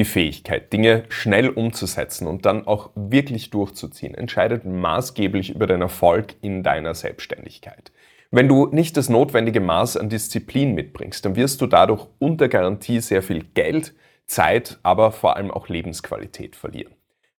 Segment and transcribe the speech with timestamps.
[0.00, 6.36] Die Fähigkeit, Dinge schnell umzusetzen und dann auch wirklich durchzuziehen, entscheidet maßgeblich über den Erfolg
[6.40, 7.92] in deiner Selbstständigkeit.
[8.30, 13.00] Wenn du nicht das notwendige Maß an Disziplin mitbringst, dann wirst du dadurch unter Garantie
[13.00, 13.92] sehr viel Geld,
[14.24, 16.94] Zeit, aber vor allem auch Lebensqualität verlieren.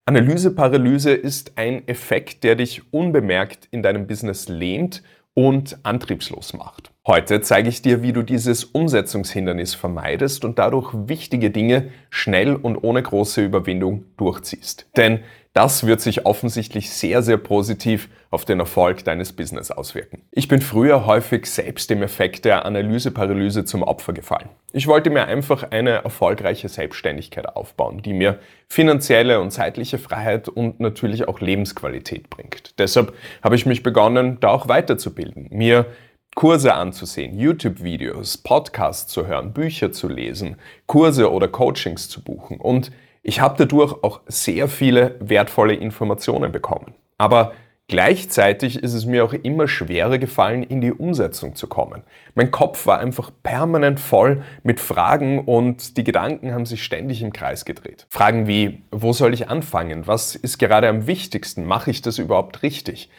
[0.05, 5.03] Analyseparalyse ist ein Effekt, der dich unbemerkt in deinem Business lähmt
[5.33, 6.93] und antriebslos macht.
[7.07, 12.77] Heute zeige ich dir, wie du dieses Umsetzungshindernis vermeidest und dadurch wichtige Dinge schnell und
[12.77, 14.87] ohne große Überwindung durchziehst.
[14.99, 15.21] Denn
[15.55, 20.23] das wird sich offensichtlich sehr, sehr positiv auf den Erfolg deines Business auswirken.
[20.31, 24.51] Ich bin früher häufig selbst dem Effekt der Analyseparalyse zum Opfer gefallen.
[24.73, 30.79] Ich wollte mir einfach eine erfolgreiche Selbstständigkeit aufbauen, die mir finanzielle und zeitliche Freiheit und
[30.79, 32.79] natürlich auch Lebensqualität bringt.
[32.79, 35.87] Deshalb habe ich mich begonnen, da auch weiterzubilden, mir
[36.35, 40.57] Kurse anzusehen, YouTube-Videos, Podcasts zu hören, Bücher zu lesen,
[40.87, 46.95] Kurse oder Coachings zu buchen und ich habe dadurch auch sehr viele wertvolle Informationen bekommen.
[47.19, 47.53] Aber
[47.89, 52.03] gleichzeitig ist es mir auch immer schwerer gefallen, in die Umsetzung zu kommen.
[52.35, 57.33] Mein Kopf war einfach permanent voll mit Fragen und die Gedanken haben sich ständig im
[57.33, 58.07] Kreis gedreht.
[58.09, 60.07] Fragen wie, wo soll ich anfangen?
[60.07, 61.67] Was ist gerade am wichtigsten?
[61.67, 63.11] Mache ich das überhaupt richtig?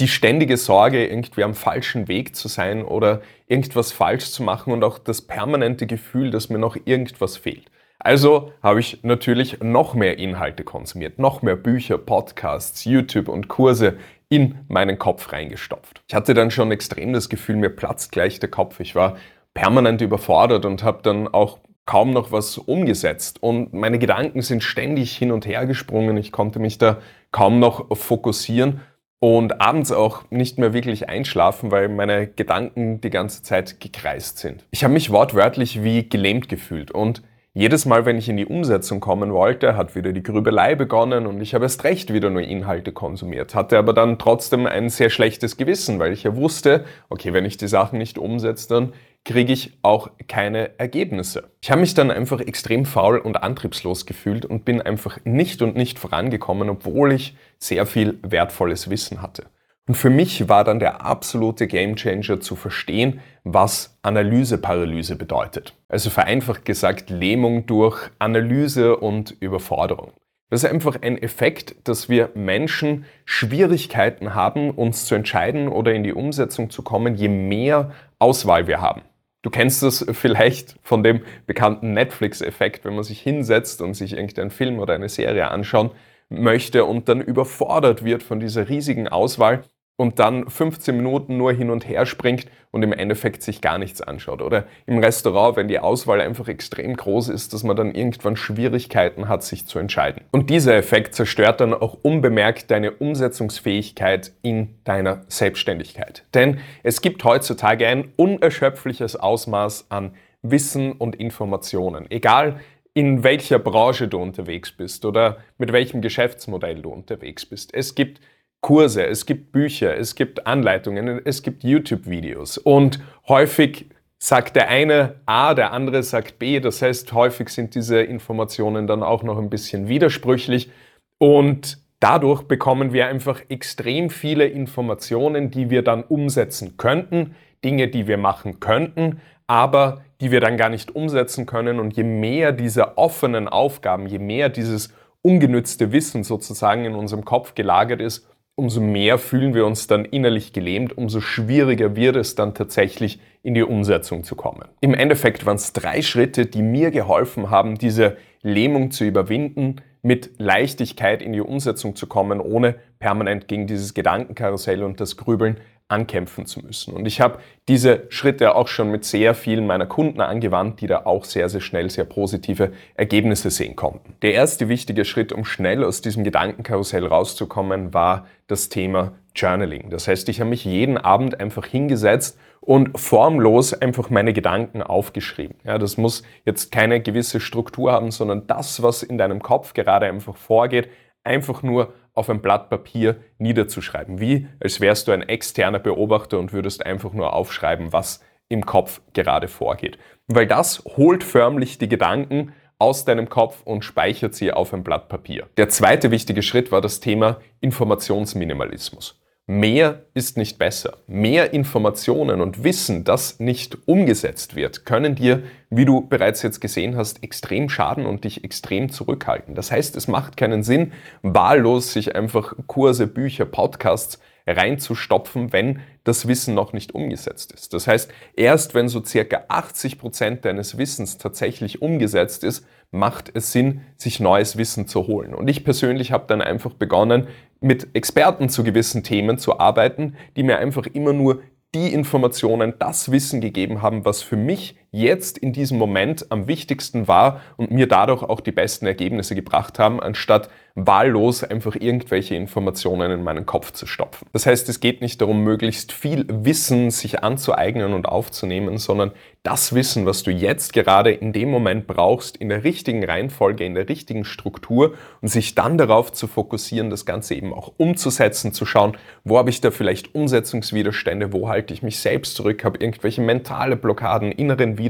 [0.00, 4.84] Die ständige Sorge, irgendwie am falschen Weg zu sein oder irgendwas falsch zu machen und
[4.84, 7.68] auch das permanente Gefühl, dass mir noch irgendwas fehlt.
[7.98, 13.96] Also habe ich natürlich noch mehr Inhalte konsumiert, noch mehr Bücher, Podcasts, YouTube und Kurse
[14.28, 16.00] in meinen Kopf reingestopft.
[16.06, 18.78] Ich hatte dann schon extrem das Gefühl, mir platzt gleich der Kopf.
[18.78, 19.16] Ich war
[19.52, 23.42] permanent überfordert und habe dann auch kaum noch was umgesetzt.
[23.42, 26.16] Und meine Gedanken sind ständig hin und her gesprungen.
[26.18, 26.98] Ich konnte mich da
[27.32, 28.80] kaum noch fokussieren
[29.20, 34.64] und abends auch nicht mehr wirklich einschlafen, weil meine Gedanken die ganze Zeit gekreist sind.
[34.70, 37.22] Ich habe mich wortwörtlich wie gelähmt gefühlt und
[37.54, 41.40] jedes Mal, wenn ich in die Umsetzung kommen wollte, hat wieder die Grübelei begonnen und
[41.40, 45.56] ich habe erst recht wieder nur Inhalte konsumiert, hatte aber dann trotzdem ein sehr schlechtes
[45.56, 48.92] Gewissen, weil ich ja wusste, okay, wenn ich die Sachen nicht umsetze, dann
[49.24, 51.50] kriege ich auch keine Ergebnisse.
[51.60, 55.76] Ich habe mich dann einfach extrem faul und antriebslos gefühlt und bin einfach nicht und
[55.76, 59.46] nicht vorangekommen, obwohl ich sehr viel wertvolles Wissen hatte.
[59.88, 65.74] Und für mich war dann der absolute Gamechanger zu verstehen, was Analyseparalyse bedeutet.
[65.88, 70.12] Also vereinfacht gesagt Lähmung durch Analyse und Überforderung.
[70.50, 76.04] Das ist einfach ein Effekt, dass wir Menschen Schwierigkeiten haben, uns zu entscheiden oder in
[76.04, 79.02] die Umsetzung zu kommen, je mehr Auswahl wir haben.
[79.42, 84.50] Du kennst das vielleicht von dem bekannten Netflix-Effekt, wenn man sich hinsetzt und sich irgendeinen
[84.50, 85.90] Film oder eine Serie anschauen
[86.30, 89.64] möchte und dann überfordert wird von dieser riesigen Auswahl
[89.98, 94.00] und dann 15 Minuten nur hin und her springt und im Endeffekt sich gar nichts
[94.00, 94.42] anschaut.
[94.42, 99.28] Oder im Restaurant, wenn die Auswahl einfach extrem groß ist, dass man dann irgendwann Schwierigkeiten
[99.28, 100.22] hat, sich zu entscheiden.
[100.30, 106.24] Und dieser Effekt zerstört dann auch unbemerkt deine Umsetzungsfähigkeit in deiner Selbstständigkeit.
[106.32, 112.08] Denn es gibt heutzutage ein unerschöpfliches Ausmaß an Wissen und Informationen.
[112.08, 112.60] Egal,
[112.94, 117.74] in welcher Branche du unterwegs bist oder mit welchem Geschäftsmodell du unterwegs bist.
[117.74, 118.20] Es gibt
[118.60, 123.86] Kurse, es gibt Bücher, es gibt Anleitungen, es gibt YouTube-Videos und häufig
[124.18, 126.58] sagt der eine A, der andere sagt B.
[126.58, 130.70] Das heißt, häufig sind diese Informationen dann auch noch ein bisschen widersprüchlich
[131.18, 138.06] und dadurch bekommen wir einfach extrem viele Informationen, die wir dann umsetzen könnten, Dinge, die
[138.06, 141.80] wir machen könnten, aber die wir dann gar nicht umsetzen können.
[141.80, 144.92] Und je mehr diese offenen Aufgaben, je mehr dieses
[145.22, 150.52] ungenützte Wissen sozusagen in unserem Kopf gelagert ist, umso mehr fühlen wir uns dann innerlich
[150.52, 154.64] gelähmt, umso schwieriger wird es dann tatsächlich in die Umsetzung zu kommen.
[154.80, 160.30] Im Endeffekt waren es drei Schritte, die mir geholfen haben, diese Lähmung zu überwinden, mit
[160.38, 165.58] Leichtigkeit in die Umsetzung zu kommen, ohne permanent gegen dieses Gedankenkarussell und das Grübeln
[165.88, 166.94] ankämpfen zu müssen.
[166.94, 171.06] Und ich habe diese Schritte auch schon mit sehr vielen meiner Kunden angewandt, die da
[171.06, 174.14] auch sehr, sehr schnell sehr positive Ergebnisse sehen konnten.
[174.20, 179.88] Der erste wichtige Schritt, um schnell aus diesem Gedankenkarussell rauszukommen, war das Thema Journaling.
[179.88, 185.56] Das heißt, ich habe mich jeden Abend einfach hingesetzt und formlos einfach meine Gedanken aufgeschrieben.
[185.64, 190.06] Ja, das muss jetzt keine gewisse Struktur haben, sondern das, was in deinem Kopf gerade
[190.06, 190.88] einfach vorgeht,
[191.28, 194.20] einfach nur auf ein Blatt Papier niederzuschreiben.
[194.20, 199.00] Wie als wärst du ein externer Beobachter und würdest einfach nur aufschreiben, was im Kopf
[199.12, 199.98] gerade vorgeht.
[200.26, 205.08] Weil das holt förmlich die Gedanken aus deinem Kopf und speichert sie auf ein Blatt
[205.08, 205.48] Papier.
[205.56, 209.20] Der zweite wichtige Schritt war das Thema Informationsminimalismus.
[209.50, 210.98] Mehr ist nicht besser.
[211.06, 216.96] Mehr Informationen und Wissen, das nicht umgesetzt wird, können dir, wie du bereits jetzt gesehen
[216.96, 219.54] hast, extrem schaden und dich extrem zurückhalten.
[219.54, 220.92] Das heißt, es macht keinen Sinn,
[221.22, 227.72] wahllos sich einfach Kurse, Bücher, Podcasts reinzustopfen, wenn das Wissen noch nicht umgesetzt ist.
[227.72, 233.52] Das heißt, erst wenn so circa 80 Prozent deines Wissens tatsächlich umgesetzt ist, macht es
[233.52, 235.34] Sinn, sich neues Wissen zu holen.
[235.34, 237.28] Und ich persönlich habe dann einfach begonnen,
[237.60, 241.42] mit Experten zu gewissen Themen zu arbeiten, die mir einfach immer nur
[241.74, 247.08] die Informationen, das Wissen gegeben haben, was für mich jetzt in diesem Moment am wichtigsten
[247.08, 250.48] war und mir dadurch auch die besten Ergebnisse gebracht haben, anstatt
[250.86, 254.28] wahllos einfach irgendwelche Informationen in meinen Kopf zu stopfen.
[254.32, 259.12] Das heißt, es geht nicht darum, möglichst viel Wissen sich anzueignen und aufzunehmen, sondern
[259.42, 263.74] das Wissen, was du jetzt gerade in dem Moment brauchst, in der richtigen Reihenfolge, in
[263.74, 268.66] der richtigen Struktur und sich dann darauf zu fokussieren, das Ganze eben auch umzusetzen, zu
[268.66, 273.20] schauen, wo habe ich da vielleicht Umsetzungswiderstände, wo halte ich mich selbst zurück, habe irgendwelche
[273.20, 274.87] mentale Blockaden, inneren Widerstände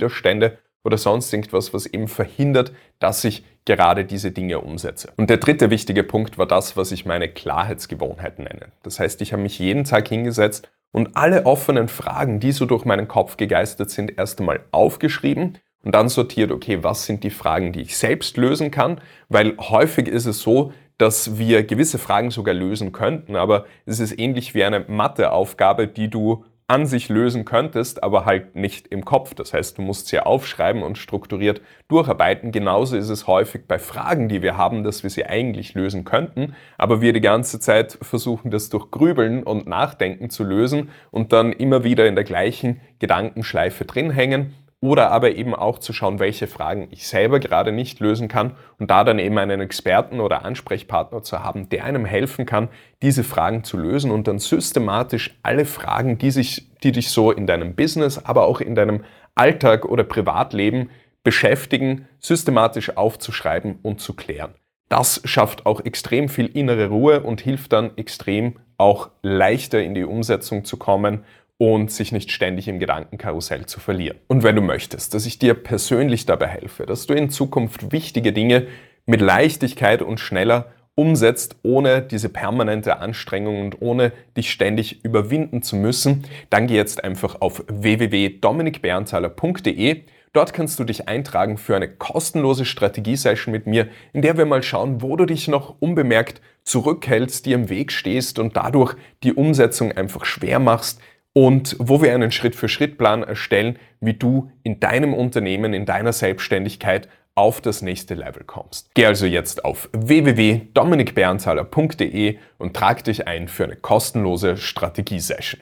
[0.85, 5.13] oder sonst irgendwas, was eben verhindert, dass ich gerade diese Dinge umsetze.
[5.17, 8.69] Und der dritte wichtige Punkt war das, was ich meine Klarheitsgewohnheit nenne.
[8.83, 12.85] Das heißt, ich habe mich jeden Tag hingesetzt und alle offenen Fragen, die so durch
[12.85, 17.73] meinen Kopf gegeistert sind, erst einmal aufgeschrieben und dann sortiert, okay, was sind die Fragen,
[17.73, 22.55] die ich selbst lösen kann, weil häufig ist es so, dass wir gewisse Fragen sogar
[22.55, 28.03] lösen könnten, aber es ist ähnlich wie eine Matheaufgabe, die du an sich lösen könntest,
[28.03, 29.35] aber halt nicht im Kopf.
[29.35, 32.53] Das heißt, du musst sie aufschreiben und strukturiert durcharbeiten.
[32.53, 36.55] Genauso ist es häufig bei Fragen, die wir haben, dass wir sie eigentlich lösen könnten,
[36.77, 41.53] aber wir die ganze Zeit versuchen, das durch Grübeln und Nachdenken zu lösen und dann
[41.53, 46.47] immer wieder in der gleichen Gedankenschleife drin hängen oder aber eben auch zu schauen, welche
[46.47, 51.23] Fragen ich selber gerade nicht lösen kann und da dann eben einen Experten oder Ansprechpartner
[51.23, 52.69] zu haben, der einem helfen kann,
[53.03, 57.47] diese Fragen zu lösen und dann systematisch alle Fragen, die, sich, die dich so in
[57.47, 59.05] deinem Business, aber auch in deinem
[59.35, 60.91] Alltag oder Privatleben
[61.25, 64.55] beschäftigen, systematisch aufzuschreiben und zu klären.
[64.89, 70.05] Das schafft auch extrem viel innere Ruhe und hilft dann extrem auch leichter in die
[70.05, 71.25] Umsetzung zu kommen
[71.59, 74.17] und sich nicht ständig im Gedankenkarussell zu verlieren.
[74.29, 78.33] Und wenn du möchtest, dass ich dir persönlich dabei helfe, dass du in Zukunft wichtige
[78.33, 78.69] Dinge
[79.07, 85.77] mit Leichtigkeit und schneller umsetzt, ohne diese permanente Anstrengung und ohne dich ständig überwinden zu
[85.77, 90.03] müssen, dann geh jetzt einfach auf www.dominikberntaler.de.
[90.33, 94.63] Dort kannst du dich eintragen für eine kostenlose Strategiesession mit mir, in der wir mal
[94.63, 99.93] schauen, wo du dich noch unbemerkt zurückhältst, dir im Weg stehst und dadurch die Umsetzung
[99.93, 101.01] einfach schwer machst,
[101.33, 107.09] und wo wir einen Schritt-für-Schritt-Plan erstellen, wie du in deinem Unternehmen, in deiner Selbstständigkeit
[107.39, 108.91] auf das nächste Level kommst.
[108.95, 115.57] Geh also jetzt auf www.dominikberntaler.de und trag dich ein für eine kostenlose Strategiesession.